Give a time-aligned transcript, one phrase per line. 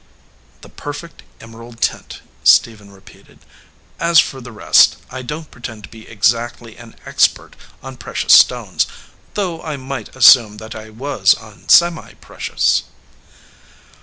[0.61, 3.37] "The perfect emerald tint," Stephen repeated.
[3.99, 8.33] "As for the rest, I don t pretend to be exactly an expert on precious
[8.33, 8.87] stones,
[9.35, 12.81] though I might assume that I was on semi precious."